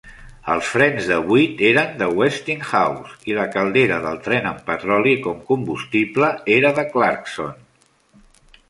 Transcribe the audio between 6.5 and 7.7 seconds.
era de Clarkson.